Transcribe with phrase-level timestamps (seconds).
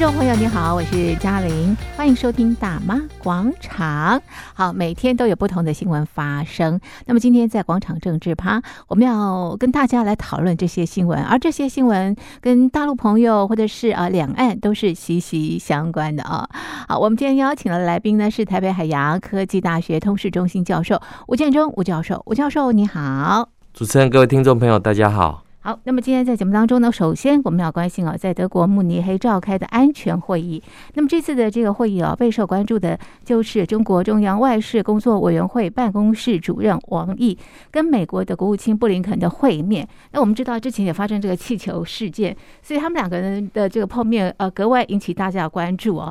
[0.00, 4.18] 听众朋友，你好，我是嘉玲，欢迎收听大妈广场。
[4.54, 6.80] 好，每天都有不同的新闻发生。
[7.04, 16.48] 那么今天在广场政治趴，我们要跟大家来讨论这些新闻，而这些新闻跟大陆朋友或者是啊两岸都是息息相关的啊。
[16.88, 20.98] 好，我们今天邀请的来宾呢是台北海洋科技大学通识中心教授
[21.28, 23.50] 吴建中吴教授，吴教授你好。
[23.74, 25.42] 主持人，各位听众朋友，大家好。
[25.62, 30.62] 好，那么今天在节目当中呢，首先我们要关心啊，在德国慕尼黑召开的安全会议。
[30.94, 37.36] 那么这次的这个会议啊，备受关注的就是中国中央外事工作委员会办公室主任王毅
[37.70, 39.86] 跟美国的国务卿布林肯的会面。
[40.12, 46.10] 那我们知道之前也发生这个气球事件，所以他们两个人的这个碰面呃，格外引起大家的关注啊。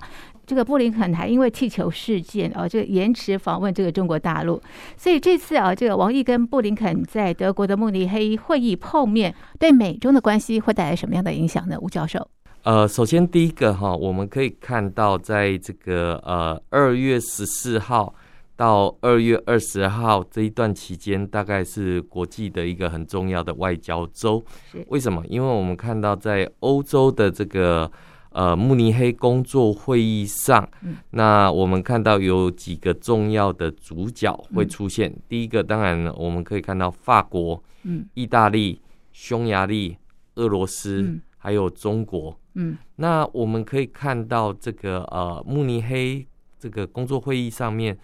[0.49, 4.59] 这个布林肯还因为气球事件啊，这个延迟访问这个中国大陆，
[4.98, 11.77] 所以这次啊，这个王毅跟布林肯在德国的慕尼黑会议碰面，对美中的关系会带来什么样的影响呢？
[11.80, 12.27] 吴教授，
[12.63, 18.15] 呃，首先第一个哈，我们可以看到，在这个呃二月十四号
[18.55, 24.43] 到二月二十号这一段期间，大概是国际的一个很重要的外交周。
[24.71, 25.24] 是为什么？
[25.27, 27.91] 因为我们看到在欧洲的这个。
[28.32, 35.10] 呃，慕尼黑工作会议上，嗯，那我们看到有几个重要的主角会出现。
[35.10, 38.80] 嗯，第一个，当然我们可以看到法国、嗯，意大利、
[39.12, 39.98] 匈牙利、
[40.36, 42.40] 俄罗斯，嗯，还有中国。
[42.54, 46.24] 嗯，那我们可以看到这个呃慕尼黑
[46.60, 47.98] 这个工作会议上面，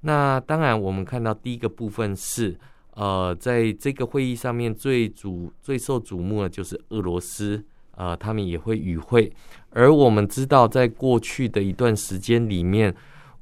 [0.00, 2.58] 那当然我们看到第一个部分是
[2.94, 7.62] 呃在这个会议上面最瞩最受瞩目的就是俄罗斯。
[7.98, 9.28] 呃，他们也会与会，
[9.70, 12.94] 而我们知道，在过去的一段时间里面，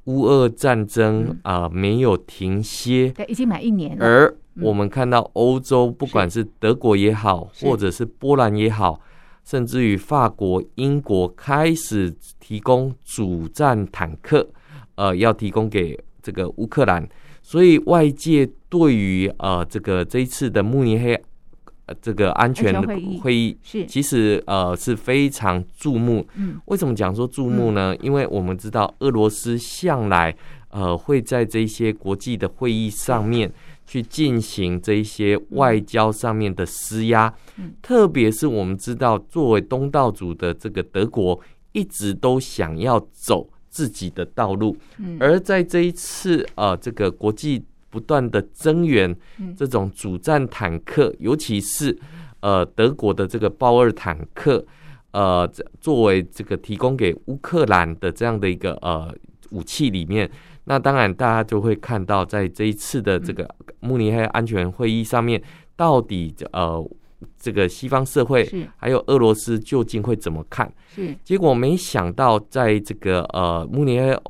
[0.05, 4.03] 乌俄战争啊、呃、没有停歇，对，已经满一年了。
[4.03, 8.99] 而我们看到欧洲，不管是德国也好，或者是波兰也好，
[9.45, 14.49] 甚至于法国、英国，开始提供主战坦克，
[14.95, 17.07] 呃，要提供给这个乌克兰。
[17.43, 21.21] 所以外界对于呃这个这一次的慕尼黑。
[21.87, 26.27] 呃，这个安全会议，会议是其实呃是非常注目。
[26.35, 27.95] 嗯，为什么讲说注目呢？
[28.01, 30.35] 因为我们知道俄罗斯向来
[30.69, 33.49] 呃会在这些国际的会议上面
[33.85, 37.33] 去进行这些外交上面的施压。
[37.55, 41.39] 嗯，特别是我们知道，作为东道主的这个德国，
[41.71, 44.75] 一直都想要走自己的道路。
[44.97, 47.63] 嗯，而在这一次呃这个国际。
[47.89, 49.15] 不断的增援
[49.55, 51.97] 这种主战坦克，尤其是
[52.41, 54.65] 呃德国的这个豹二坦克，
[55.11, 55.49] 呃
[55.79, 59.13] 作为这个提供给乌克兰的这样的一个呃
[59.51, 60.29] 武器里面，
[60.65, 63.49] 那当然大家就会看到，在这一次的这个
[63.79, 65.41] 慕尼黑安全会议上面，
[65.75, 66.85] 到底呃
[67.39, 70.71] 这个西方社会还有俄罗斯究竟会怎么看？
[70.93, 71.15] 是。
[71.23, 74.21] 结果没想到，在这个呃慕尼黑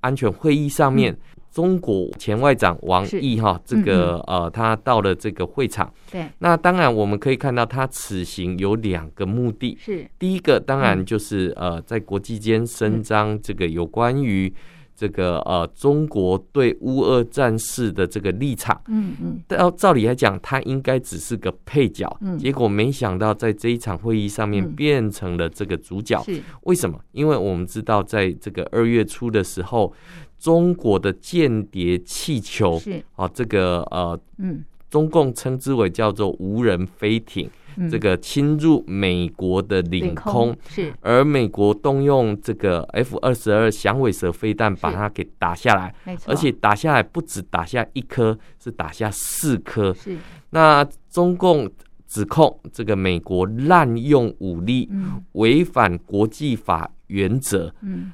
[0.00, 1.16] 安全会议上面。
[1.56, 5.90] 中国前外长王毅哈，这个呃，他到了这个会场。
[6.12, 9.74] 对，那当然我们可以看到，他此行有两个目的。
[9.80, 14.52] 是，第一个当然就是呃，在国际间伸张这个有关于
[14.94, 18.78] 这个呃中国对乌俄战事的这个立场。
[18.88, 19.40] 嗯嗯。
[19.48, 22.14] 照照理来讲，他应该只是个配角。
[22.20, 22.36] 嗯。
[22.36, 26.22] 结果没想到，在这一场会议上面变成了这个主角。
[26.22, 26.42] 是。
[26.64, 27.00] 为什么？
[27.12, 29.90] 因为我们知道，在这个二月初的时候。
[30.38, 33.02] 中国的间谍气球是。
[33.14, 45.94] 啊，这个呃，嗯，中共称之为叫做无人飞艇，嗯、这个侵入美国的领空，是，而美国动用这个 F 二十二响尾蛇飞弹把它给打下来，
[46.26, 49.92] 而且打下来不止打下一颗，是打下四颗。
[49.94, 50.16] 是，
[50.50, 51.70] 那中共
[52.06, 58.12] 指控这个美国滥用武力，嗯，违反国际法原则，嗯。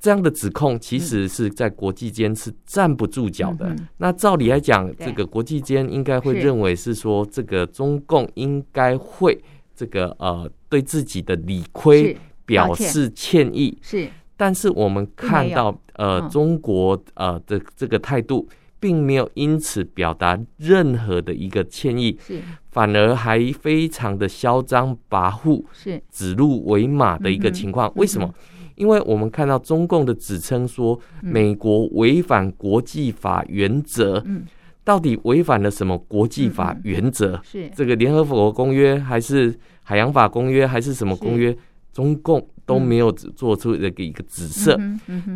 [0.00, 3.66] 这样的指控其实是在国际间是站不住脚的。
[3.68, 9.38] 嗯、那照理来讲，这个国际间应该会认为是说，这个中共应该会
[9.76, 12.16] 这个呃对自己的理亏
[12.46, 13.76] 表示歉意。
[13.82, 14.08] 是，
[14.38, 18.48] 但是我们看到呃中国呃的这个态度，
[18.80, 26.02] 并没有因此表达任何的一个歉意，是，反而还非常的嚣张跋扈，是。
[26.10, 27.92] 指鹿为马的一个情况。
[27.96, 28.32] 为什么？
[28.80, 34.24] 因为我们看到中共的指称说，美国违反国际法原则，
[34.82, 37.38] 到底违反了什么国际法原则？
[37.44, 41.54] 是这个联合国公约，还是海洋法公约，还是什么公约？
[41.92, 44.78] 中共都没有做出这个一个指涉。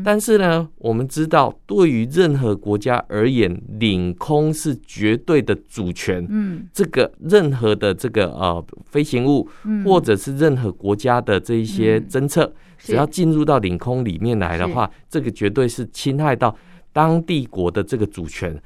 [0.03, 6.25] 但是呢，我们知道，对于任何国家而言，领空是绝对的主权。
[6.31, 9.47] 嗯，这个任何的这个呃飞行物，
[9.85, 12.51] 或者是任何国家的这一些侦测。
[12.85, 16.55] 只要进入到领空里面来的话，这个绝对是侵害到
[16.93, 18.57] 当地国的这个主权。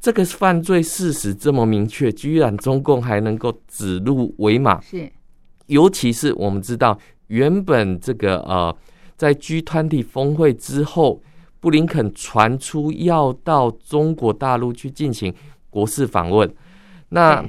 [0.00, 4.80] 这个犯罪事实这么明确，居然中共还能够指鹿为马。
[4.80, 5.10] 是，
[5.66, 8.74] 尤其是我们知道，原本这个呃，
[9.16, 11.22] 在 G20 峰会之后，
[11.60, 15.34] 布林肯传出要到中国大陆去进行
[15.68, 16.50] 国事访问，
[17.10, 17.44] 那。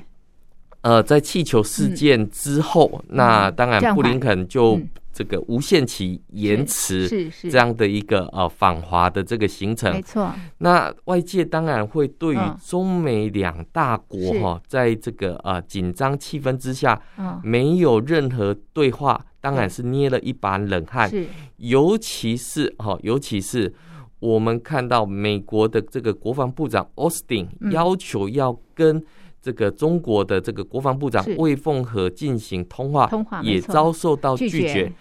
[0.82, 4.80] 呃，在气球事件之后，嗯、那当然布林肯就
[5.18, 9.92] 这个无限期延迟这样的一个呃访华的这个行程。
[9.92, 10.32] 没错。
[10.60, 17.02] 那外界当然会对于中美两大国哈，在这个呃紧张气氛之下，
[17.42, 21.10] 没有任何对话，当然是捏了一把冷汗。
[21.10, 21.26] 是。
[21.56, 23.74] 尤其是哈，尤其是
[24.20, 29.04] 我们看到美国的这个国防部长奥斯汀要求要跟。
[29.48, 34.92] 这个中国的这个国防部长魏凤和进行通话，通话也遭受到拒绝。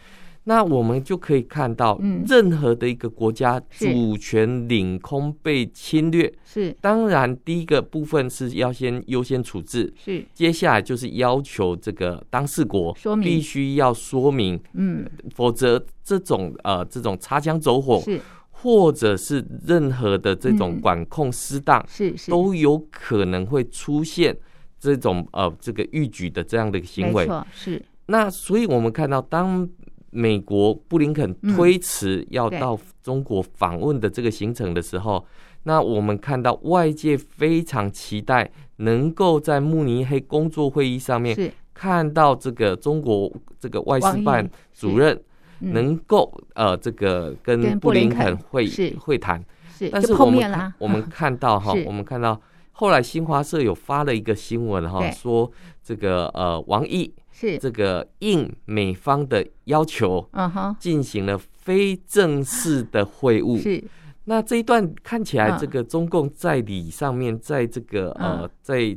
[0.45, 6.73] 那我们就可以看到，任何的一个国家主权领空被侵略，是。
[6.81, 10.25] 当然第一个部分是要先优先处置，是。
[10.33, 15.05] 接下来就是要求这个当事国必须要说明，嗯，
[15.35, 18.21] 否则这种呃这种擦枪走火是。
[18.67, 24.37] 或者是任何的这种管控失当，是是都有可能会出现
[24.77, 27.31] 这种呃这个逾矩的这样的行为。
[27.53, 27.81] 是。
[28.07, 29.69] 那所以我们看到，当
[30.11, 35.25] 美国布林肯推迟要到中国访问的这个行程的时候，
[35.63, 45.17] 那我们看到外界非常期待能够在慕尼黑工作会议上面看到这个中国这个外事办主任。
[45.61, 48.69] 能够呃，这个跟布林肯会
[48.99, 49.43] 会谈，
[49.77, 52.41] 是，但是我们我们看到哈， 我们看到
[52.73, 55.51] 后来新华社有发了一个新闻哈，说
[55.83, 57.59] 这个呃王毅是。
[57.59, 63.61] 这个应美方的要求，嗯哼，进行了非正式的会晤。
[63.61, 63.83] 是，
[64.25, 68.97] 那这一段看起来，这个中共在理上面，在这个呃在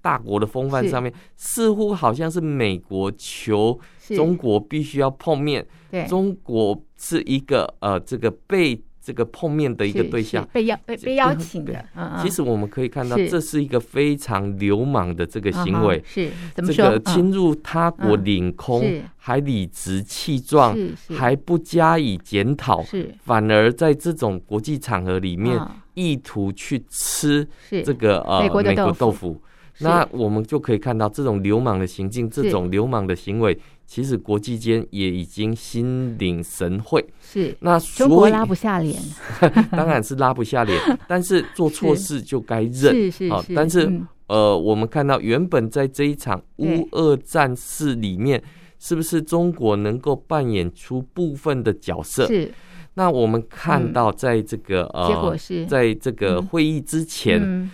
[0.00, 3.78] 大国的风范上面，似乎好像是美国求
[4.16, 5.66] 中国必须要碰面。
[5.90, 11.72] 对，中国是一个呃，这个被这个碰面的一个对象，被邀被被邀请的。
[11.96, 12.22] 嗯嗯。
[12.22, 16.00] 其实我们可以看到，这是一个非常流氓的这个行为。
[16.06, 16.84] 是，怎么说？
[16.84, 20.76] 这个侵入他国领空，还理直气壮，
[21.08, 25.58] 还不加以检讨，是，反而在这种国际场合里面，
[25.94, 29.42] 意图去吃这个呃美国豆腐。
[29.82, 33.58] 那我们就可以看到，这种流氓的行径，这种流氓的行为。
[33.90, 38.96] 其实国际间也已经心领神会，是那中国拉不下脸，
[39.72, 43.52] 当然是拉不下脸， 但是做错事就该认，是是是。
[43.52, 48.40] 但是、嗯、呃，我们看到原本在这一场乌俄战事里面，
[48.78, 52.28] 是不是中国能够扮演出部分的角色？
[52.28, 52.48] 是。
[52.94, 57.68] 那我们看到在这个、嗯、呃，结果是在这个会议之前。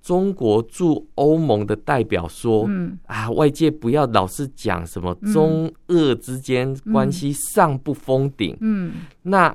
[0.00, 8.56] 中国驻欧盟的代表说：“嗯啊，外界不要老是讲什么中俄之间关系上不封顶。
[8.60, 8.92] 嗯，
[9.22, 9.54] 那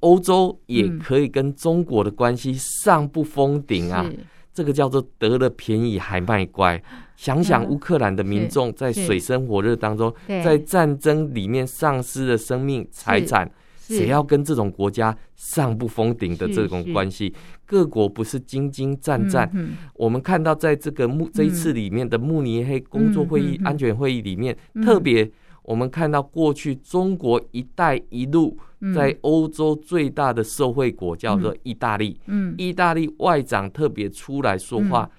[0.00, 4.08] 欧洲也可以跟中国的关系上不封顶啊。
[4.52, 6.82] 这个叫做得了便宜还卖乖。
[7.16, 13.50] 想想乌克兰的民众在水深火热当中，在战争里面丧失了生命财产。”
[13.88, 17.32] 谁要跟这种国家上不封顶的这种关系？
[17.68, 19.48] 各国不是兢兢战战。
[19.92, 25.30] 我们看到，在这个慕这一次里面的慕尼黑工作会议、安全会议里面，特别
[25.62, 28.58] 我们看到过去中国“一带一路”
[28.96, 32.18] 在欧洲最大的受惠国叫做意大利。
[32.24, 32.54] 嗯。
[32.56, 35.10] 意大利外长特别出来说话，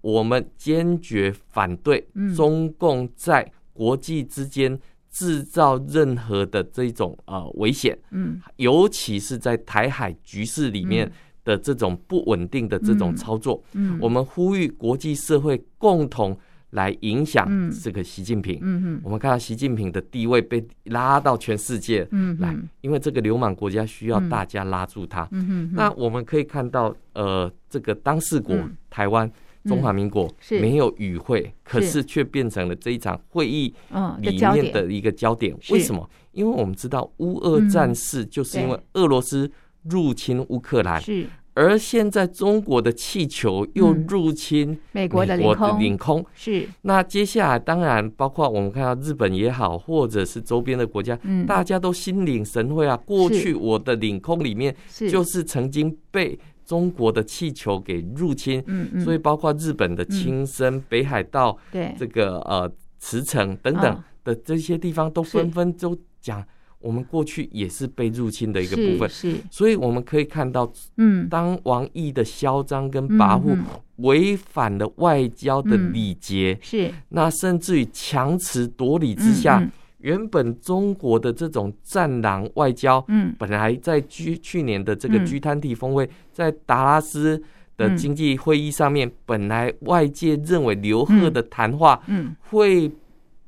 [0.00, 4.78] 我们坚决反对中共在国际之间。
[5.10, 11.10] 制造任何的这种呃危险，嗯，尤其是在台海局势里面
[11.48, 16.38] 的这种不稳定的这种操作，嗯，我们呼吁国际社会共同
[16.72, 17.48] 来影响
[17.82, 28.54] 这个习近平，嗯嗯，我们看到习近平的地位被拉到全世界，嗯，来，因为这个流氓国家需要大家拉住他，嗯嗯，那我们可以看到，呃，这个当事国
[28.90, 29.30] 台湾。
[29.64, 32.02] 中华民国没有与会，可是。
[32.04, 33.74] 却变成了这一场会议
[34.20, 35.54] 里面的一个焦点。
[35.70, 36.08] 为什么？
[36.32, 39.50] 因为我们知道乌俄战事就是因为俄罗斯
[39.90, 41.26] 入侵乌克兰，是。
[41.54, 46.68] 而现在中国的气球又入侵美国的领空，是。
[46.82, 51.44] 那接下来当然包括我们看到日本也好，或者是周边的国家，嗯。
[51.46, 52.96] 大家都心领神会啊。
[52.96, 54.74] 过去我的领空里面
[55.10, 56.38] 就是曾经被。
[56.68, 66.44] 中国的气球给入侵，嗯嗯，所以包括日本的青森、嗯、北海道，对这个呃茨城等等的这些地方，都纷纷都讲，
[66.80, 73.58] 我们过去也是被入侵的一个部分，是，是所以我们可以看到，嗯，当王毅的嚣张跟跋扈
[73.96, 79.60] 违反了外交的礼节，嗯，是，那甚至于强词夺理之下，
[79.98, 87.42] 原本中国的这种战狼外交，嗯，本来在去去年的这个 G20 峰会，在达拉斯
[87.76, 92.88] 的经济会议上面，本来外界认为刘鹤的谈话，嗯，会。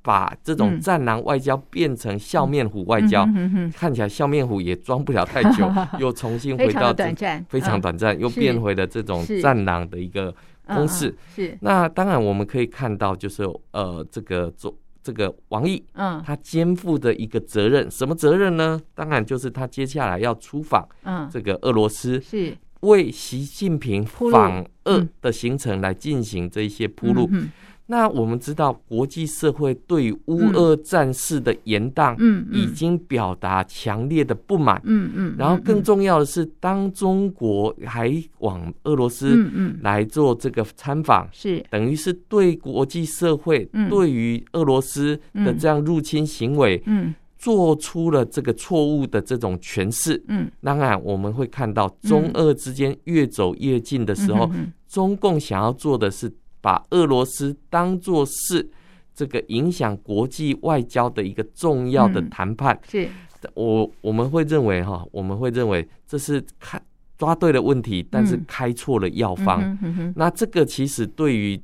[0.02, 3.28] 把这种战狼外交变成笑面虎外交，
[3.74, 10.34] 看起来笑面虎也装不了太久， 又重新回到短暂，非常短暂，又变回了这种战狼的一个
[10.66, 11.14] 公式。
[11.34, 13.42] 是，那当然我们可以看到，就是
[13.72, 18.80] 呃，这个做这个王毅，嗯，他肩负的一个责任，什么责任呢？
[18.94, 22.56] 当然就是他接下来要出访，嗯，这个俄罗斯，是。
[22.80, 27.28] 为习近平访俄的行程来进行这一些铺路。
[27.30, 27.50] 嗯
[27.90, 35.34] 那我们知道，国际社会对乌俄战事的延宕，嗯，已经表达强烈的不满，嗯嗯。
[35.36, 41.60] 然后更重要的是，当中国还往俄罗斯，嗯来做这个参访，是。
[41.68, 50.48] 等于是对国际社会对于俄罗斯的这样入侵行为，嗯，做出了这个错误的这种诠释，嗯。
[50.62, 54.48] 当然，我们会看到中俄之间越走越近的时候，
[54.88, 56.32] 中共想要做的是。
[56.60, 58.70] 把俄罗斯当作是
[59.14, 63.08] 这个影响国际外交的一个重要的谈判，是。
[63.54, 66.78] 我我们会认为哈，我们会认为这是开
[67.16, 69.78] 抓对了问题，但是开错了药方。
[70.14, 71.58] 那这个其实对于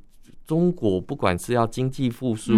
[0.47, 2.53] 中国，不管是要经济复苏，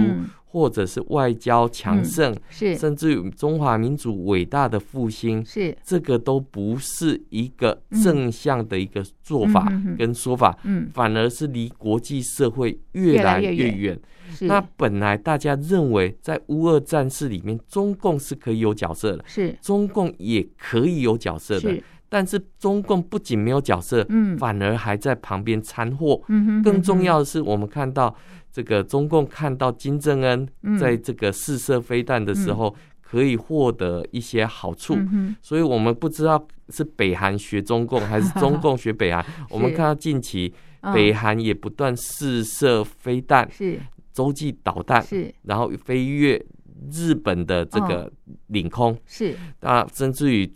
[0.45, 2.75] 或者是外交强盛，嗯、是。
[2.77, 5.75] 甚至于中华民族伟大的复兴，是。
[5.83, 9.67] 这个都不是一个正向的一个做法
[9.97, 13.57] 跟说法，嗯，嗯反而是离国际社会越来越远。
[13.57, 13.99] 越远
[14.41, 19.57] 那本来大家认为在乌俄战事里面，中共是可以有角色的，是。
[19.59, 28.13] 中共也可以有角色的，是但是中共不仅没有角色，嗯，反而还在旁边掺和，嗯哼，更重要的是，我们看到。
[28.51, 30.49] 这个中共看到金正恩
[30.79, 34.97] 在这个试射飞弹的时候，可以获得一些好处，
[35.39, 39.23] 所以我们不知道是北韩学中共 还是中共学北韩。
[39.51, 40.51] 我们看到近期
[40.95, 43.79] 北韩也不断试射飞弹，是。
[44.11, 45.31] 洲际导弹，是。
[45.43, 46.43] 然后飞越
[46.91, 48.11] 日本的这个
[48.47, 49.37] 领空，是。
[49.59, 50.51] 啊，甚至于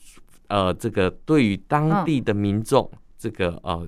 [0.47, 3.87] 呃，这个对于当地的民众，这个呃。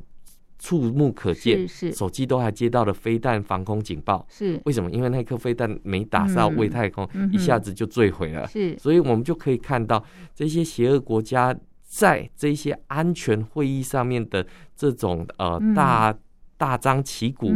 [0.58, 4.26] 触目可见，是手机都还接到了飞弹防空警报。
[4.28, 4.60] 是。
[4.66, 4.90] 为什么？
[4.90, 8.48] 因为那颗飞弹没打到外太空，一下子就坠毁了。
[8.48, 14.44] 是，所以我们就可以看到这些邪恶国家在这些安全会议上面的
[14.76, 16.18] 这种呃大
[16.58, 17.54] 大张旗鼓、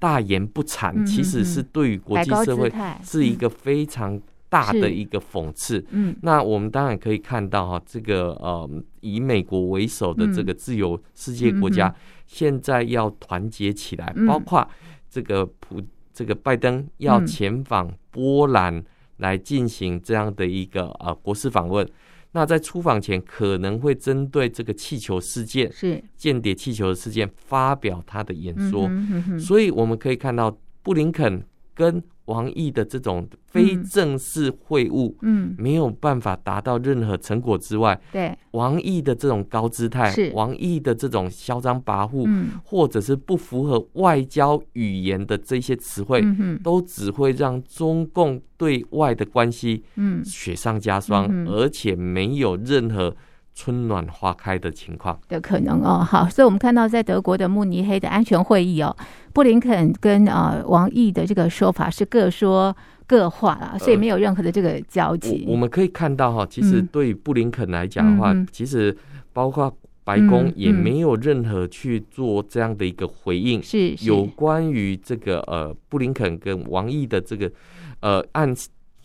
[0.00, 2.72] 大言不惭，其实是对于国际社会
[3.04, 5.84] 是一个非常大的一个讽刺。
[5.90, 8.68] 嗯，那我们当然可以看到哈，这个呃
[9.00, 11.94] 以美国为首的这个自由世界国家。
[12.26, 14.68] 现在要团结起来，包括
[15.08, 15.80] 这个普
[16.12, 18.84] 这个拜登要前往波兰
[19.16, 21.88] 来进行这样的一个呃国事访问。
[22.32, 28.90] 那在出访前可能会针对这个气球事件，是间谍气球的事件发表他的演说。
[29.38, 31.42] 所以我们可以看到布林肯
[31.74, 38.36] 跟王毅的这种非正式会晤，嗯，没有办法达到任何成果之外，对。
[38.52, 40.30] 王毅的这种高姿态，是。
[40.34, 53.14] 王毅的这种嚣张跋扈，嗯，或者是不符合外交语言的这些词汇，嗯，都只会让中共对外的关系，嗯，雪上加霜，而且没有任何。
[53.58, 58.96] 春暖花开的情况的可能哦，好，所以我们看到在德国的慕尼黑的安全会议哦，
[59.32, 62.74] 布林肯跟呃王毅的这个说法是各说
[63.04, 65.42] 各话啦，所以没有任何的这个交集。
[65.44, 68.96] 呃、我，我们可以看到哈，其实对布林肯来讲的话，嗯、其实
[69.32, 77.50] 包括白宫也没有任何去做这样的一个回应，是、嗯、有关于这个呃布林肯跟王毅的这个
[77.98, 78.54] 呃按。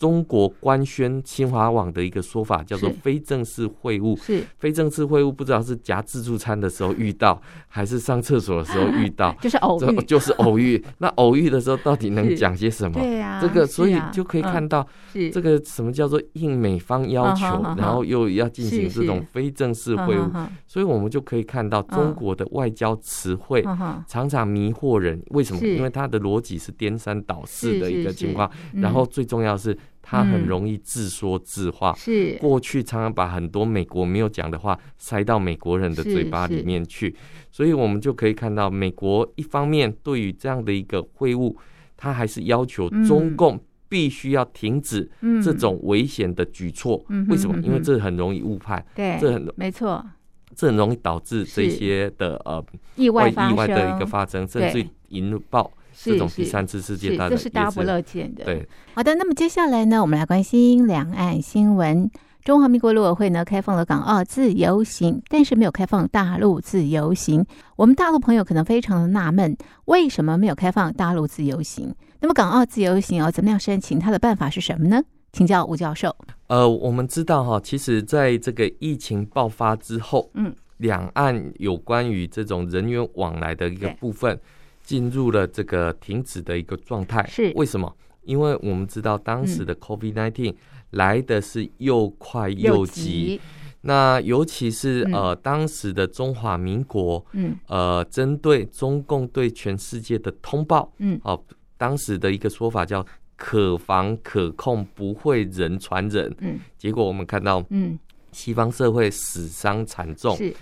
[0.03, 4.43] 中国官宣新华网的一个说法叫做非正式会晤，是。
[4.57, 10.83] 非正式会晤，不知道是夹自助餐的时候遇到，还是上厕所的时候遇到， 就是偶遇，就是偶遇。
[10.99, 12.99] 那偶遇的时候到底能讲些什么？
[12.99, 14.85] 对呀，这个所以就可以看到，
[15.31, 17.45] 这个什么叫做应美方要求，
[17.77, 23.63] 然后又要进行这种非正式会晤，所以我们就可以看到中国的外交词汇
[24.05, 25.23] 常常迷惑人。
[25.27, 25.65] 为什么？
[25.65, 29.77] 因为它的逻辑是颠三倒四的一个情况，然后最重要是。
[30.05, 32.37] 他很容易自说自话，是。
[32.39, 37.15] 过去常常把很多美国没有讲的话塞到美国人的嘴巴里面去，
[37.49, 41.55] 所以我们就可以看到，美国一方面对于这样的一个会晤，
[41.95, 43.57] 他还是要求中共
[43.87, 45.09] 必须要停止
[45.41, 47.03] 这种危险的举措。
[47.07, 47.57] 嗯，为什么？
[47.63, 50.05] 因为这很容易误判，对，这很没错，
[50.53, 52.63] 这很容易导致这些的呃
[52.97, 58.43] 意外意外的一个发生，甚至引爆这种第三次世界大战，这是大家不乐见的。
[58.43, 62.09] 对，好的，那么接下来呢，我们来关心两岸新闻。
[62.43, 67.45] 中华民国陆委会呢，开放了港澳自由行，但是没有开放大陆自由行。
[67.77, 71.95] 我们大陆朋友可能非常的纳闷，为什么没有开放大陆自由行？
[72.19, 73.97] 那么港澳自由行哦怎么样申请？
[73.97, 75.01] 它的办法是什么呢？
[75.31, 76.13] 请教吴教授。
[76.47, 84.37] 呃，我们知道哈，其实在这个疫情爆发之后，嗯，两岸有关于这种人员往来的一个部分，
[84.83, 87.25] 进入了这个停止的一个状态。
[87.27, 87.51] 是。
[87.55, 87.95] 为什么？
[88.23, 90.55] 因为我们知道当时的 COVID-19、嗯。
[90.93, 93.41] 来的是又快又急，
[93.81, 101.43] 那尤其是呃，当时的中华民国，嗯，呃，针对中共对全世界的通报，嗯，哦，
[101.77, 103.03] 当时的一个说法叫
[103.35, 107.97] 可防可控，不会人传人，嗯，结果我们看到，嗯，
[108.31, 110.55] 西方社会死伤惨重，是，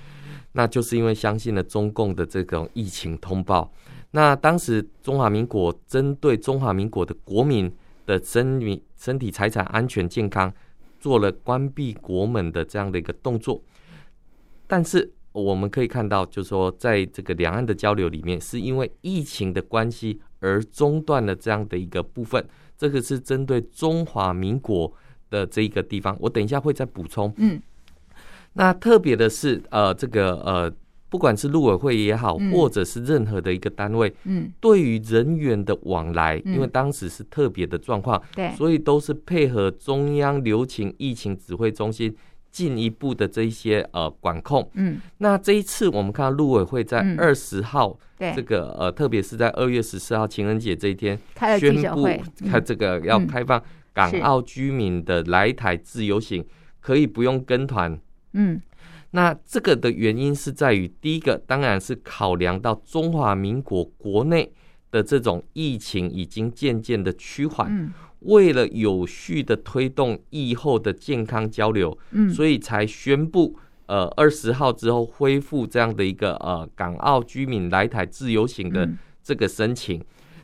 [0.54, 3.70] 那就是因为相信了中共的这种疫情通报，
[4.12, 7.74] 那当时中华民国针对中华民国的国民。
[8.04, 10.52] 的身民、身体、财产安全、健康，
[11.00, 13.62] 做了关闭国门的这样的一个动作。
[14.66, 22.44] 但是我们可以看到，就是说，在这个两岸的交流里面，是因为疫情的关系而中断了这样的一个部分。
[22.76, 24.92] 这个是针对中华民国
[25.30, 27.32] 的这一个地方，我等一下会再补充。
[27.38, 27.62] 嗯，
[28.54, 30.74] 那特别的是，呃，这个呃。
[31.12, 42.16] 不管是陆委会也好，或者是任何的一个单位，嗯，对于人员的往来，因为当时是特别的状况，对，所以都是配合中央流行疫情指挥中心
[42.50, 51.20] 进一步的这一些呃管控，嗯，那这一次我们看到陆委会在二十号，这个呃，特别是在二月十四号情人节这一天，
[51.60, 52.08] 宣布
[52.50, 56.46] 开这个要开放港澳居民的来台自由行，
[56.80, 58.00] 可以不用跟团，
[58.32, 58.62] 嗯。
[59.14, 64.54] 那这个的原因是在于，第一个当然是考量到中华民国国内
[64.90, 71.98] 的这种疫情已经渐渐的趋缓，为了有序的推动疫后的健康交流，
[72.34, 78.90] 所以才宣布，呃，二十号之后恢复这样的一个呃港澳居民来台自由行的
[79.22, 80.02] 这个申请。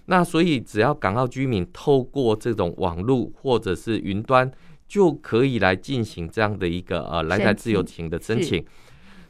[0.08, 4.51] 那所以只要港澳居民透过这种网络或者是云端。
[4.88, 8.63] 就可以来进行这样的一个呃来台自由行的申请，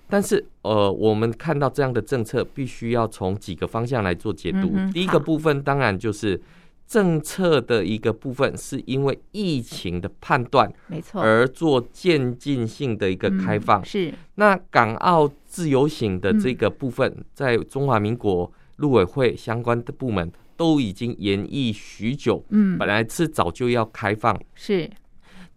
[0.08, 4.74] 但是呃我们看到这样的政策必须要从几个方向来做解读。
[4.93, 6.39] 第一个部分当然就是
[6.86, 13.84] 政策的一个部分，是因为疫情的判断，没错，而做渐进性的一个开放。
[13.84, 14.13] 是。
[14.36, 24.89] 那港澳自由行的这个部分，在中华民国陆委会相关的部门都已经研议许久，嗯，本来是早就要开放，是。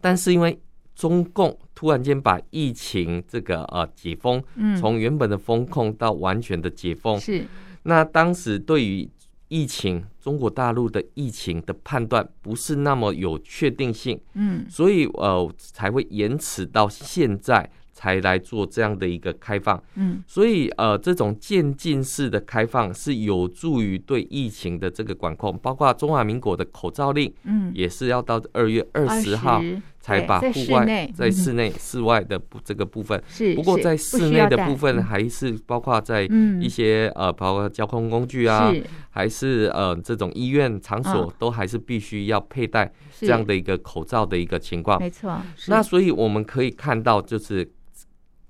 [0.01, 0.59] 但是因为
[0.95, 4.43] 中共突然间把疫情这个呃解封，
[4.79, 7.45] 从原本的封控到完全的解封，是。
[7.83, 9.09] 那当时对于
[9.47, 17.69] 疫情中国大陆的疫情的判断不是那么有确定性，嗯，所以呃才会延迟到现在
[18.01, 29.61] 才来做这样的一个开放，嗯，所以呃这种渐进式的开放是有助于对疫情的这个管控，包括中华民国的口罩令，嗯，也是要到二月二十号。
[30.03, 33.53] 才把户外在室内、室外的这个部分，是。
[33.53, 36.27] 不过在室内的部分还是包括在
[36.59, 38.73] 一些呃，包括交通工具啊，
[39.11, 44.99] 还是呃这种医院场所都还是必须要佩戴这样的一个口罩的一个情况。
[44.99, 45.39] 没错。
[45.67, 47.71] 那所以我们可以看到，就是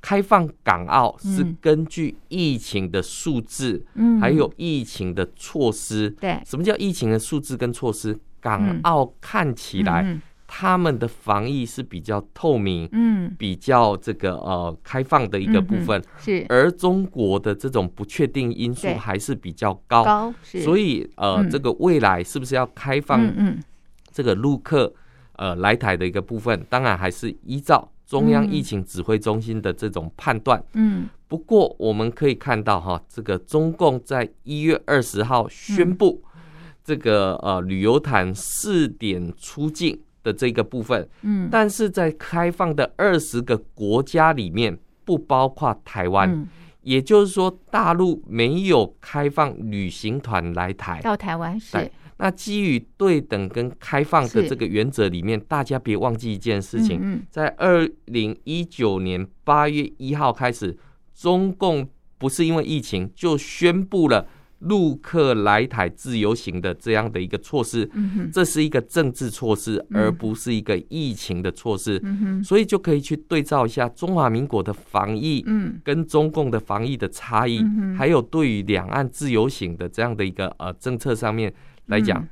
[0.02, 3.86] 开放港澳是根据疫情的数字，
[4.20, 6.10] 还有疫情的措施。
[6.20, 6.42] 对。
[6.46, 8.20] 什么叫疫情的数字跟措施？
[8.42, 10.20] 港澳看起来。
[10.54, 16.46] 他们的防疫是比较透明，嗯，比较这个呃开放的一个部分，是。
[16.50, 23.34] 而中国的这种不确定因素还是比较高，高，所以呃，这个未来是不是要开放
[24.12, 24.94] 这个陆客
[25.38, 31.08] 呃来台的一个部分，当然还是依照中央疫情指挥中心的这种判断，嗯。
[31.28, 36.22] 不过我们可以看到哈，这个中共在一月二十号宣布
[36.84, 40.00] 这个呃旅游团试点出境。
[40.24, 46.48] 的这个部分，嗯，但是在开放的二十个国家里面，不包括台湾，嗯，
[46.84, 51.90] 也就是说，大陆没有开放旅行团来台到台湾是。
[52.22, 60.78] 那基于对等跟开放的这个原则里面，大家别忘记一件事情，嗯嗯，在二零一九年八月一号开始，
[61.16, 64.28] 中共不是因为疫情就宣布了
[64.60, 67.90] 陆客来台自由行的这样的一个措施，
[68.32, 72.00] 这是一个政治措施，而不是一个疫情的措施，
[72.44, 75.44] 所以就可以去对照一下中华民国的防疫，
[75.84, 77.66] 跟中共的防疫的差异，
[77.98, 81.52] 还有对于两岸自由行的这样的一个呃政策上面
[81.88, 82.28] 来讲，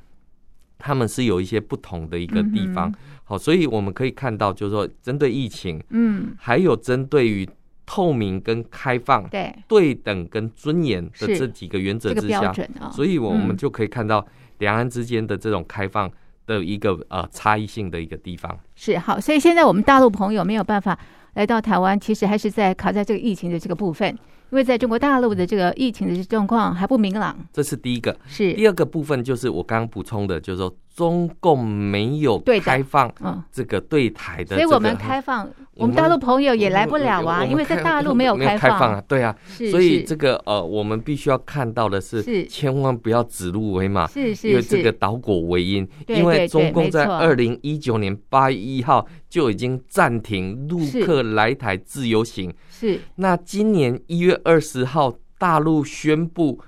[0.78, 2.92] 他们是有一些不同的一个地方。
[3.24, 7.48] 好，所以我们可以看到，就是说针对疫情，嗯，还有针对于。
[7.92, 12.54] 透明跟开放，对对等跟尊严的这几个原则之下，
[12.92, 14.24] 所以我们就可以看到
[14.58, 16.08] 两岸之间的这种开放
[16.46, 18.56] 的一个呃差异性的一个地方。
[18.76, 20.96] 是好，所以现在我们大陆朋友没有办法
[21.34, 24.16] 来到台湾，其实还是在卡在这个疫情的这个部分。
[24.50, 28.16] 因为在中国大陆的这个疫情的状况还不明朗，这是第一个。
[28.26, 28.52] 是。
[28.54, 33.12] 第二个部分，就是我刚刚补充的，就是说中共没有开放
[33.52, 38.94] 这个对台的，所以我们开放，我们大陆朋友也来不了啊，因为在大陆没有开放。
[38.94, 39.34] 啊，对啊，
[39.70, 54.40] 所以这个呃，我们必须要看到的是，千万不要指鹿为马，是是，因为这个倒果为因，因为中共在二零一九年八月一号就已经暂停陆客来台自由行，是那今年一月。
[54.42, 56.58] 二十号，大陆宣布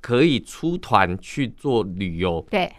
[0.00, 2.44] 可以出团去做旅游。
[2.50, 2.70] 对，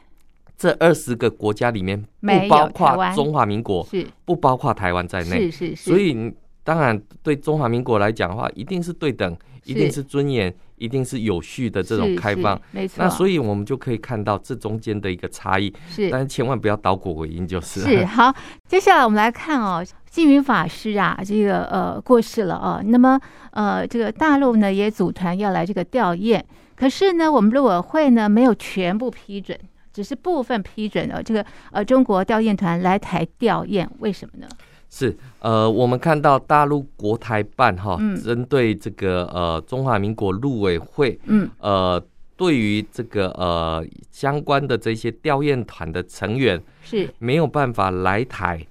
[0.58, 5.50] 这二十个国家里面不包括中华民国，是不包括台湾在内。
[5.50, 5.90] 是是是。
[5.92, 6.32] 所以，
[6.64, 12.60] 当然对中华民国来讲的话，一定是对等，一定是尊严，一定是有序的这种开放。
[12.72, 13.04] 没错。
[13.04, 15.74] 那所以我们就可以看到这中间的一个差异。
[15.88, 17.82] 是，但是千万不要倒果为因，就是。
[17.82, 18.34] 是好。
[18.68, 19.86] 接下来我们来看哦。
[20.14, 22.80] 星云法师啊，这个呃过世了啊。
[22.86, 26.40] 那么呃，这个大陆呢也组团要来这个吊唁，
[26.76, 29.58] 可是呢，我们陆委会呢没有全部批准，
[29.92, 34.48] 只是部分批准了这个呃中国吊唁团来台吊唁，为什么呢？
[34.96, 41.50] 是呃，我们看到大陆国台办哈，针对这个呃中华民国陆委会，嗯。
[41.58, 42.00] 呃，
[42.38, 47.10] 对于这个呃相关的这些调研团的成员是。
[47.18, 48.64] 没有办法来台。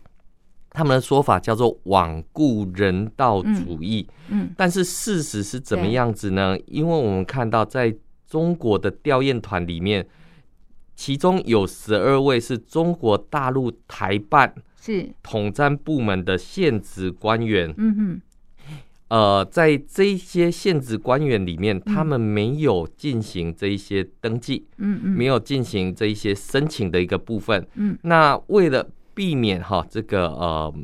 [0.71, 6.57] 他们的说法叫做罔顾人道主义，嗯，但是事实是怎么样子呢？
[6.67, 7.95] 因为我们看到在
[8.27, 10.07] 中国的调研团里面，
[10.95, 15.09] 其中有十二位是中国大陆台办是。
[15.23, 18.21] 统战部门的现职官员，嗯哼，
[19.09, 30.75] 呃，在这些现职官员里面，他们没有进行这一些登记，嗯嗯，没有进行这一些申请的一个部分，嗯，那为了避免哈这个呃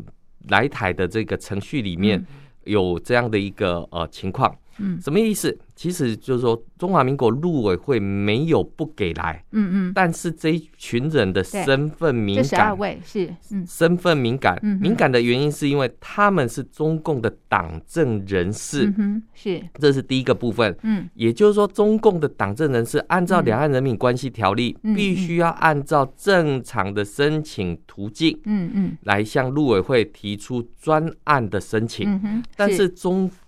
[0.48, 2.24] 来台的这个程序里面
[2.64, 5.56] 有这样的一个呃情况，嗯，什么意思？
[5.74, 33.38] 其实就是说，中华民国陆委会没有不给来，嗯嗯，但是这一群人的身份敏感，这十二位是，嗯，身份敏感，敏感的原因是因为他们是中共的党政人士，嗯哼，是，这是第一个部分，嗯，也就是说，中共的党政人士按照《两岸人民关系条例》，必须要按照正常的申请途径，嗯嗯，来向陆委会提出专案的申请，但是中共。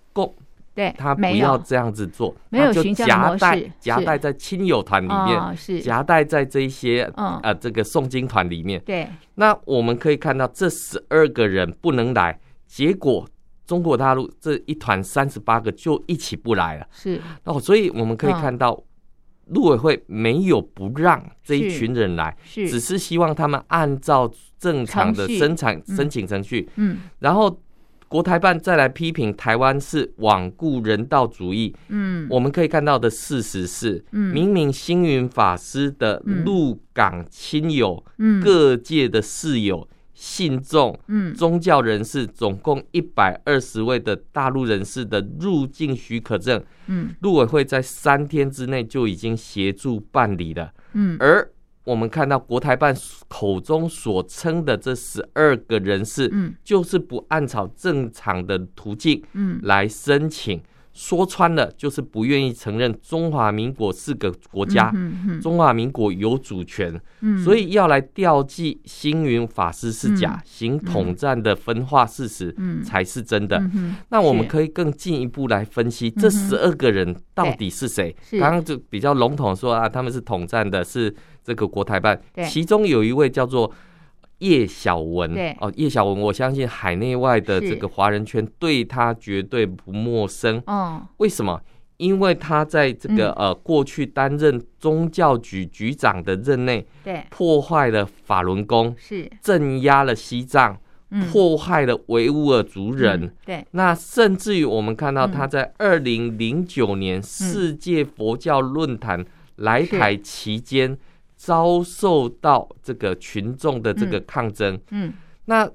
[0.73, 5.81] 对，他不要这样子做，没有就夹带夹带在亲友团里面，是。
[5.81, 8.81] 夹带在这些呃这个诵经团里面。
[8.85, 9.05] 对，
[9.35, 13.27] 那我们可以看到这十二个人不能来，结果
[13.65, 16.87] 中国大陆这一团三十八个就一起不来了。
[16.91, 17.19] 是。
[17.43, 18.81] 哦，所以我们可以看到
[19.47, 22.69] 陆委会没有不让这一群人来，是。
[22.69, 27.59] 只是希望他们按照正常的生产申请程序，嗯，然后。
[28.11, 51.49] 国台办再来批评台湾是罔顾人道主义，嗯，我们可以看到的事实是，嗯，明明星云法师的陆港亲友，嗯，各界的室友、信众，嗯，宗教人士，总共一百二十位的大陆人士的入境许可证，嗯，陆委会在三天之内就已经协助办理了，嗯，而。
[51.83, 52.95] 我们看到国台办
[53.27, 60.61] 口中所称的这十二个人士，嗯，就是不按照正常的途径，嗯，来申请。
[60.93, 64.93] 说穿了，就是不愿意承认中华民国是个国家，
[65.41, 66.99] 中华民国有主权，
[67.43, 73.61] 所以要来吊祭星云法师是假，行统战的分化事实才是真的。
[74.09, 78.15] 那我们可以更进一步来分析这十二个人到底是谁？
[78.31, 81.13] 刚刚就比较笼统说啊，他们是统战的，是。
[81.43, 83.73] 这个国台办，其中有一位叫做
[84.41, 90.61] 叶小文，哦，叶小文，我相信海内外的这个华人圈对他绝对不陌生。
[90.67, 91.59] 哦，为什么？
[91.97, 99.29] 因为他在这个呃过去担任宗教局局长的任内，对，破坏了法轮功，是。
[99.39, 100.75] 镇压了西藏，
[101.31, 103.25] 迫害了维吾尔族人。
[103.25, 109.23] 嗯、对，那甚至于我们看到他在二零零九年世界佛教论坛
[109.57, 110.97] 来台期间，
[111.43, 114.75] 遭受到这个群众的这个抗争。
[114.91, 115.13] 嗯，嗯
[115.45, 115.67] 那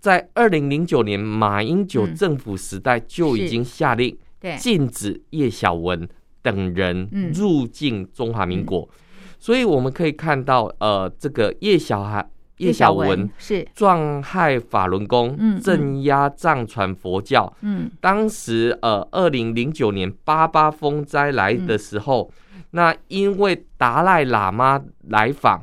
[0.00, 4.18] 在二零零九年马英九政府时代就已经下令
[4.58, 6.08] 禁止叶小文
[6.42, 8.88] 等人入境中华民国。
[9.38, 13.64] 所以我们可以看到，呃，这个叶小孩、叶小文是。
[13.72, 17.56] 壮害法轮功，镇压藏传佛教。
[17.60, 22.28] 嗯，当时呃，二零零九年八八风灾来的时候，
[22.70, 25.62] 那因为达赖喇嘛来访，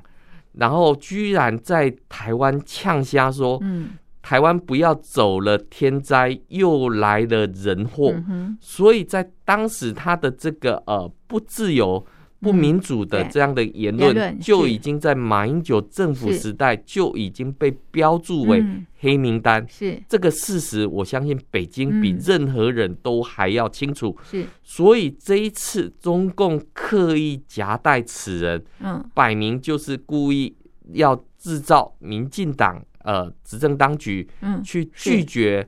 [0.53, 3.91] 然后居然在台湾呛瞎说，嗯，
[4.21, 8.13] 台湾不要走了，天灾又来了人祸。
[8.59, 12.05] 所以在当时他的这个呃不自由。
[12.39, 18.63] 不民主的这样的言论，就已经在马英九政府时代就已经被标注为
[18.99, 19.65] 黑名单。
[19.67, 19.99] 是。
[20.07, 24.15] 这个事实，我相信北京比任何人都还要清楚。
[24.29, 30.55] 是，所以这一次中共刻意夹带此人，嗯，摆明就是故意
[30.93, 35.67] 要制造民进党呃执政当局，嗯，去拒绝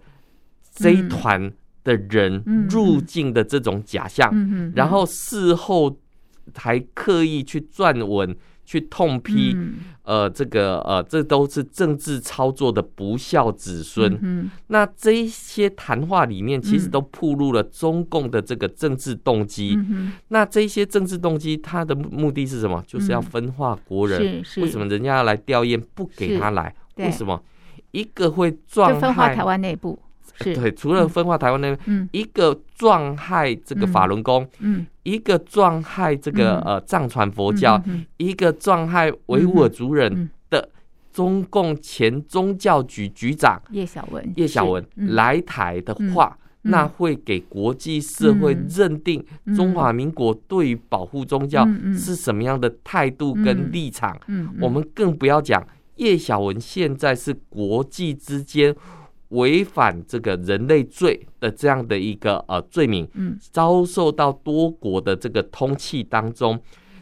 [0.75, 1.51] 这一团
[1.83, 4.31] 的人入境的这种假象，
[4.75, 5.97] 然后事后。
[6.55, 14.13] 还刻意去撰文去痛批，嗯、呃，这个呃，这都是政治操作的不孝子孙。
[14.15, 19.73] 嗯嗯、那这一些谈话里面，其实都暴露了中共的这个政治动机。
[19.77, 22.83] 嗯嗯、那这一些政治动机，它的目的是什么？
[22.85, 24.21] 就是要分化国人。
[24.21, 26.75] 嗯、为什么人家要来吊唁，不给他来？
[26.95, 27.41] 为什么？
[27.91, 29.97] 一个会壮害，分化台湾内部。
[30.37, 30.55] 是。
[30.55, 40.69] 对，除了分化台湾那边，嗯、一个壮害这个法轮功，嗯，一个壮害这个呃藏传佛教，嗯、一个壮害维吾尔族人的
[41.11, 54.19] 中共前宗教局局长叶小文，叶小文来台的话，嗯、那会给国际社会认定中华民国对于保护宗教是什么样的态度跟立场。
[54.27, 58.75] 嗯，我们更不要讲叶小文现在是国际之间。
[59.29, 66.59] 违反这个人类罪的这样的一个呃罪名，嗯，遭受到多国的这个通气当中。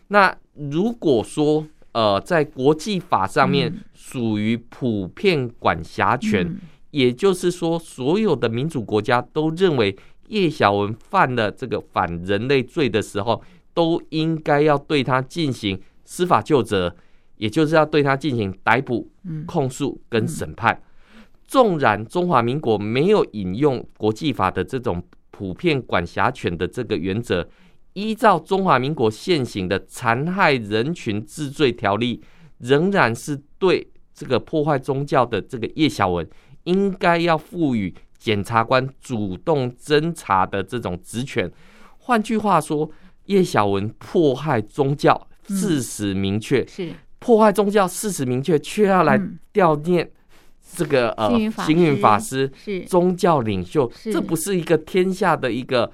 [0.08, 6.60] 那如果说呃在国际法上面属于普遍管辖权，嗯、
[6.92, 9.96] 也就是说所有的民主国家都认为
[10.30, 13.42] 叶小文犯了这个反人类罪的时候，
[13.74, 16.96] 都应该要对他进行司法就责，
[17.38, 19.12] 也就是要对他进行逮捕、
[19.46, 20.82] 控诉跟审判。
[21.48, 27.48] 纵然中华民国没有引用国际法的这种普遍管辖权的这个原则，
[27.94, 32.22] 依照中华民国现行的残害人群治罪条例，
[32.60, 36.28] 仍然是对这个破坏宗教的这个叶小文，
[36.64, 41.52] 应该要赋予检察官主动侦查的这种职权。
[41.98, 42.90] 换句话说，
[43.26, 50.10] 叶小文迫害宗教事实明确，嗯、是破坏宗教事实明确，却要来吊念。
[50.74, 51.30] 这个呃，
[51.66, 52.82] 星云法师是。
[52.82, 55.92] 宗教领袖，这不是一个天下的一个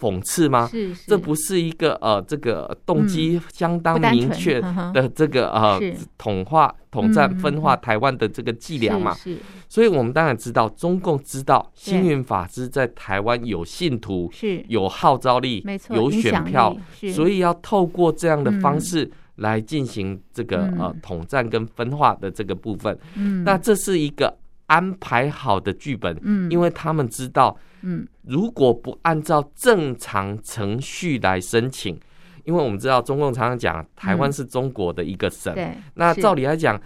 [0.00, 0.68] 讽刺吗？
[0.70, 4.60] 是，这不是一个呃，这个动机相当明确
[4.92, 5.80] 的这个呃，
[6.16, 9.14] 统化、统战、分化台湾的这个伎俩嘛？
[9.14, 14.64] 是，所以我们当然知道，中共知道星云法师在台湾有信徒，是。
[14.68, 16.76] 有号召力，没错，有选票，
[17.12, 19.10] 所以要透过这样的方式。
[19.40, 31.98] 来进行这个呃统战跟分化的这个部分，嗯，那这是一个安排好的剧本，嗯，因为他们知道，嗯，如果不按照正常程序来申请，
[32.44, 36.78] 因为我们知道中共常常讲台湾是中国的一个省，对，那照理来讲，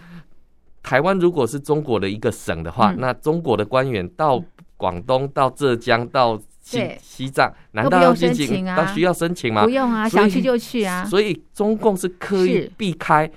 [0.81, 4.41] 台湾如果是中国的一个省的话，那中国的官员到
[4.77, 8.91] 广东、到浙江、到西西藏难道要申请啊？
[8.91, 9.63] 需要申请吗？
[9.63, 11.05] 不用啊，想去就去啊。
[11.05, 13.29] 所以中共是刻意避开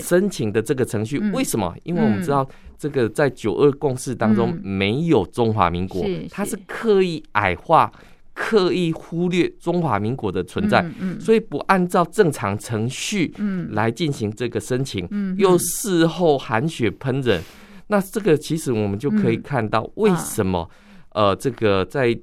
[0.00, 1.18] 申请的这个程序。
[1.32, 1.74] 为什么？
[1.82, 7.90] 因为我们知道这个在九二共识当中没有中华民国，它是刻意矮化、
[8.32, 10.88] 刻意忽略中华民国的存在。
[11.18, 13.34] 所以不按照正常程序
[13.70, 17.42] 来进行这个申请，又事后含血喷人。
[17.88, 20.70] 那这个其实我们就可以看到为什么
[21.14, 22.16] 呃，这个在。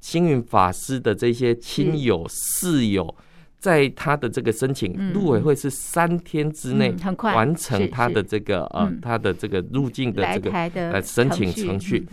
[0.00, 3.14] 星云法师的这些亲友、室友，
[3.58, 12.06] 在他的这个申请，陆委会是三天之内完成他的这个呃，他的这个入境的这个呃申请程序。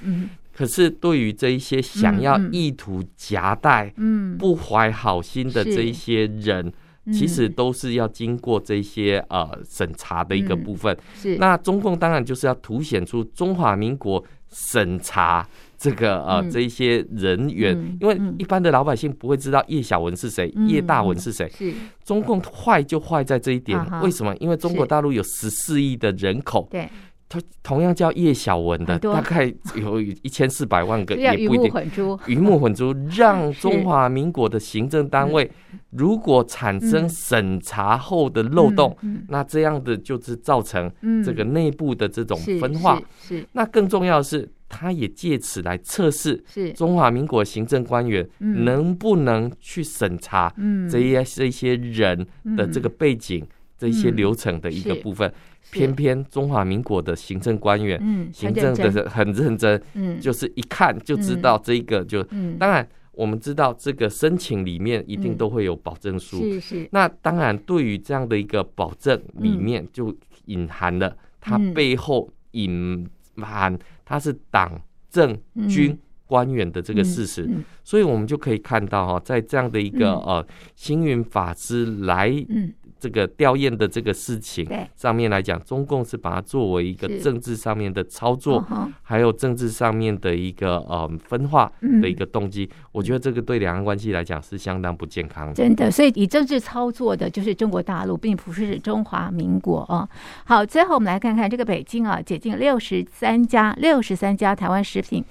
[0.53, 3.93] 可是对于这一些想要意图夹带、
[4.39, 6.73] 不怀好心的这一些人，
[7.13, 10.97] 其实都是要经过这些呃审查的一个部分。
[11.15, 11.37] 是。
[11.37, 14.21] 那中共当然就是要凸显出中华民国
[14.51, 15.47] 审查
[15.77, 21.47] 这个呃、嗯、这一些人员、嗯，因为一般的老百姓不会知道叶小文是谁，叶、嗯、大文是谁。
[21.55, 21.71] 是
[22.03, 24.35] 中共坏就坏在这一点、啊，为什么？
[24.37, 26.67] 因为中国大陆有十四亿的人口。
[26.71, 26.89] 对。
[27.29, 31.65] 他同样叫叶小文的，大概有一千四百万个， 也不一定。
[31.65, 35.51] 鱼目混珠，鱼目混珠，让中华民国的行政单位
[35.91, 38.95] 如果产生审查后的漏洞，
[39.27, 40.89] 那这样的就是造成
[41.25, 43.01] 这个内部的这种分化。
[43.19, 46.41] 是，那更重要的是，他也借此来测试
[46.75, 50.53] 中华民国行政官员能不能去审查
[50.89, 53.45] 这些这些人的这个背景、
[53.77, 55.29] 这些流程的一个部分。
[55.69, 66.89] 偏偏中华民国的行政官员，嗯，行政的是很认真，嗯，就是一看就知道这个就，嗯，当然我们知道这个申请里面一定都会有保证书，是是。
[66.91, 77.49] 那当然对于这样的一个保证里面就隐含了它背后隐含它是党政军官员的这个事实，
[77.83, 82.73] 所以我们就可以看到哈，在这样的一个呃星云法师来，嗯。
[82.99, 88.65] 这个吊唁的这个事情上面来讲，中共是把它作为一个政治上面的操作，
[89.03, 92.69] 还有政治上面的一个呃分化的一个动机。
[92.91, 95.53] 我觉得这个对两岸关系来讲是相当不健康的。
[95.53, 100.07] 真的，所以以政治操作的就是中国大陆，并不是中华民国啊。
[100.45, 105.23] 好，最后我们来看看这个北京啊，解禁六十三家六十三家台湾食品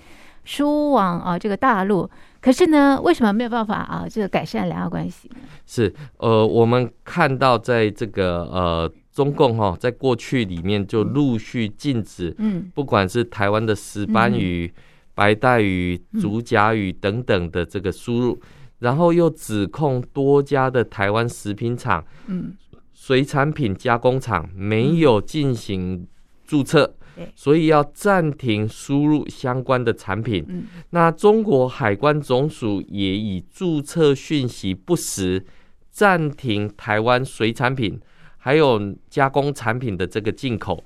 [0.45, 2.09] 输往啊这个大陆。
[2.47, 4.07] 可是呢，为什么没有办法啊？
[4.09, 5.35] 就是改善两岸关系呢？
[5.67, 14.83] 是呃，我们看到在这个呃中共哈，在过去里面就陆续禁止，嗯，不管是台湾的石斑鱼、嗯、
[15.13, 18.41] 白带鱼、竹荚鱼等等的这个输入，嗯、
[18.79, 22.55] 然后又指控多家的台湾食品厂、嗯，
[22.95, 26.07] 水产品加工厂没有进行
[26.45, 26.95] 注册。
[27.35, 30.67] 所以要暂停输入相关的产品。
[30.91, 35.45] 那中国海关总署也以注册讯息不实，
[35.91, 37.99] 暂停台湾水产品
[38.37, 40.85] 还有加工产品的这个进口。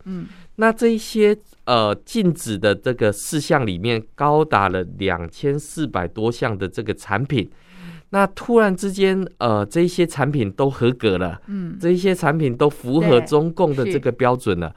[0.56, 7.50] 那这些呃禁止的这个事项里面，高达了两千四百多项的这个产品。
[8.12, 14.74] 那突然之间，呃，这些产品都合格了，嗯，这些产品都符合中共的这个标准了。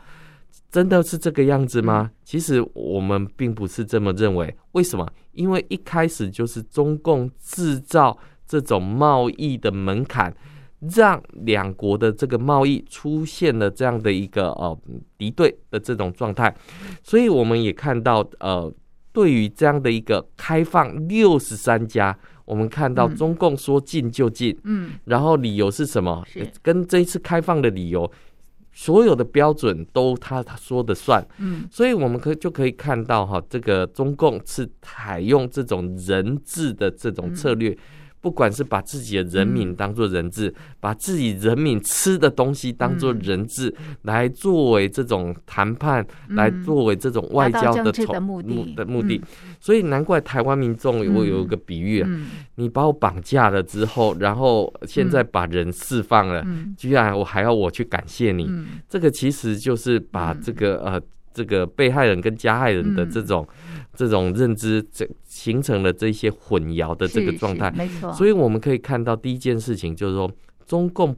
[0.74, 2.10] 真的是这个样子吗？
[2.24, 4.58] 其实我们并不是这么认为。
[4.72, 5.08] 为什么？
[5.34, 10.36] 因为一开始就是中共制造这种贸易的门槛，
[10.96, 14.76] 让两国的这个贸易出现了这样的一个呃
[15.16, 16.52] 敌对的这种状态。
[17.04, 18.74] 所以我们也看到，呃，
[19.12, 26.26] 对于这样的一个开放六十三家，我们看到中共说禁就禁，嗯，然后理由是什么？
[26.64, 28.12] 跟这一次开放的理由。
[28.74, 37.78] 所有的标准都他他说的算，嗯，所以我们可以就可以看到哈，这个中共是采用这种人质的这种策略。
[38.24, 48.74] 不管是把自己的人民当做人质，嗯，把自己人民吃的东西当做人质，嗯，来作为这种谈判，嗯，来作为这种外交的的目的。
[48.76, 49.22] 的目的，
[49.60, 52.02] 所以难怪台湾民众我有一个比喻
[52.56, 61.02] 你把我绑架了之后，然后现在把人释放了，嗯，居然我还要我去感谢你，嗯，这个其实就是把这个呃。
[61.36, 67.72] 这个被害人跟加害人的这种、嗯、这种认知，这形成了这些混淆的这个状态。
[67.72, 70.32] 没错，所以我们可以看到第一件事情就是说，
[70.66, 71.16] 中共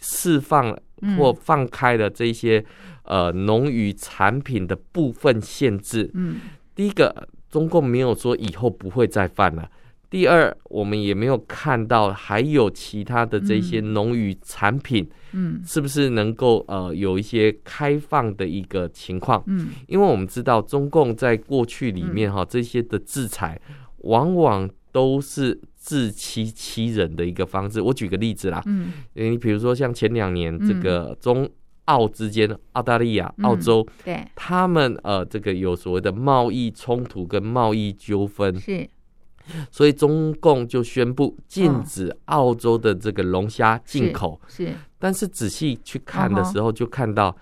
[0.00, 0.76] 释放
[1.16, 2.64] 或放开了这些、
[3.04, 6.10] 嗯、呃农渔产品的部分限制。
[6.14, 6.36] 嗯，
[6.74, 9.70] 第一个，中共没有说以后不会再犯了。
[10.10, 19.44] 第二，我们也没有看到还有其他的这些农渔产品，嗯，是不是能够呃有一些开放的一个情况？
[19.46, 23.60] 嗯，因为我们知道中共在过去里面哈这些的制裁，
[23.98, 27.78] 往往都是自欺欺人的一个方式。
[27.78, 31.46] 我举个例子啦，嗯，你比如说像前两年这个中
[31.84, 38.58] 澳之间，澳大利亚、澳洲，对，他们呃这个有所谓的贸易冲突跟贸易纠纷。
[38.58, 38.88] 是。
[39.70, 44.40] 所以中共就宣布禁止澳洲的这个龙虾进口。
[44.48, 47.34] 是，但是仔细去看的时候，就看到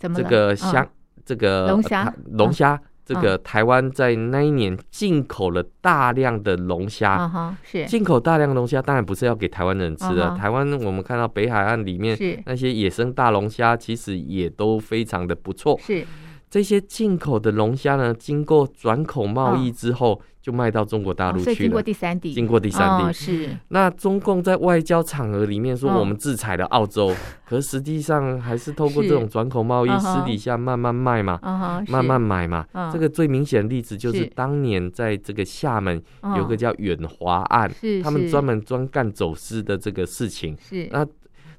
[0.00, 0.86] 这个香
[1.24, 7.56] 这个龙虾龙虾，这个台湾在那一年进口了大量的龙虾。
[7.62, 10.36] 是进口大量的龙虾，当然不是要给台湾人吃的。
[10.36, 15.78] 台湾我们看到北海岸里面那些野生大龙虾，其实也都非常的不错。
[15.80, 16.04] 是。
[16.52, 20.12] 这些进口的龙虾呢，经过转口贸易之后。
[20.12, 23.56] 哦就卖到中国大陆去了，哦，所以经过第三地，经过第三地，哦、是。
[23.68, 27.16] 那中共在外交场合里面说我们制裁了澳洲，哦、
[27.48, 32.66] 可实际上还是透过这种转口贸易，私底下慢慢卖嘛，哦、慢慢买嘛。
[32.72, 36.02] 哦、这个最明显的例子就是当年在这个厦门
[36.36, 37.70] 有个叫远华案，
[38.02, 40.56] 他们专门专干走私的这个事情。
[40.58, 40.88] 是。
[40.90, 41.06] 那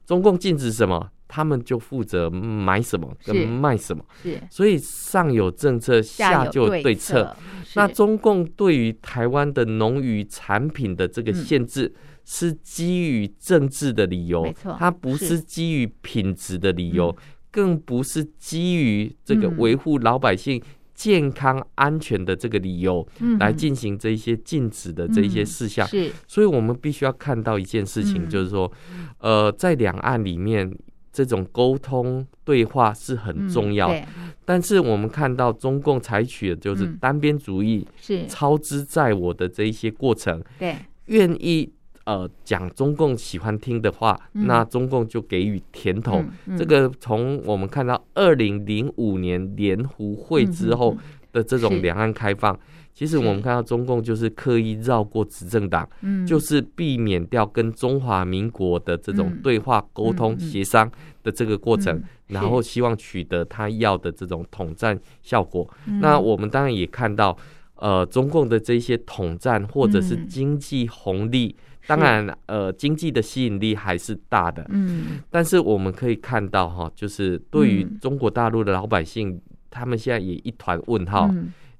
[0.06, 1.08] 中共禁止什么？
[1.34, 7.36] 他们就负责买什么跟卖什么，是，所以上有政策，下就有对策。
[7.74, 11.92] 那中共对于台湾的农渔产品的这个限制，
[12.24, 17.18] 是基于政治的理由，没错，它不是基于品质的理由，
[17.50, 20.62] 更不是基于这个维护老百姓
[20.94, 23.04] 健康安全的这个理由
[23.40, 25.88] 来进行这一些禁止的这一些事项。
[25.88, 28.72] 是，所以我们必须要看到一件事情，就是说，
[29.18, 30.72] 呃，在两岸里面。
[31.14, 38.26] 这种沟通对话是很重要，嗯，但是我们看到中共采取的就是单边主义，是。
[38.26, 41.72] 操之在我的这一些过程，对，愿意
[42.06, 46.18] 呃讲中共喜欢听的话，嗯，那中共就给予甜头。
[46.18, 50.98] 嗯嗯，这个从我们看到二零零五年联湖会之后
[51.32, 52.60] 的这种两岸开放。
[52.94, 55.90] 其实我们看到中共就是刻意绕过执政党，
[56.28, 60.90] 就是避免掉跟中华民国的这种对话、沟通、协商
[61.24, 65.68] 的这个过程，然后希望取得他要的这种统战效果。
[66.00, 67.36] 那我们当然也看到，
[67.78, 71.56] 呃，中共的这些统战或者是经济红利，
[71.88, 74.64] 当然呃，经济的吸引力还是大的。
[74.70, 79.42] 嗯，但是我们可以看到哈，就是对于中国大陆的老百姓，
[79.72, 81.34] 他们现在也一团问号。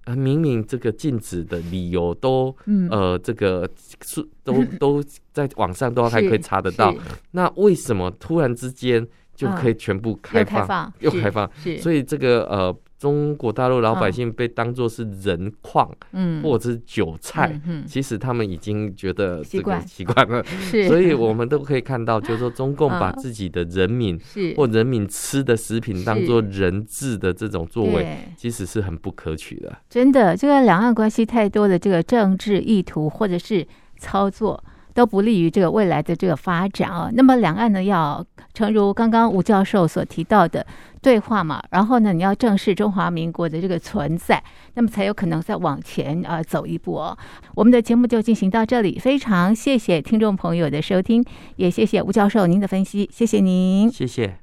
[0.06, 3.70] 啊，明明这个禁止的理由都，嗯、呃，这个
[4.04, 6.94] 是都 都在网上都还可以查得到，
[7.32, 11.22] 那为什么突然之间就可以全部开放，嗯、又开放？
[11.22, 11.52] 又开放，
[11.82, 12.76] 所以这个呃。
[13.04, 24.18] 中国大陆老百姓被当作是人矿，嗯，或者是韭菜，嗯，嗯，其实他们已经觉得这个习惯了，是，所以我们都可以看到，就是说中共把自己的人民
[24.56, 29.78] 或人民吃的食品当做人质的这种作为，其实是很不可取的。
[29.90, 37.10] 真的，这个两岸关系太多的这个政治意图或者是操作，都不利于这个未来的这个发展啊。
[37.14, 40.66] 那么两岸呢，要诚如刚刚吴教授所提到的。
[41.04, 44.42] 对话嘛，然后呢，你要正视中华民国的这个存在，
[44.76, 47.18] 那么才有可能再往前啊、走一步哦。
[47.56, 51.22] 我们的节目就进行到这里，非常谢谢听众朋友的收听，
[51.58, 54.43] 也谢谢吴教授您的分析，谢谢您，谢谢。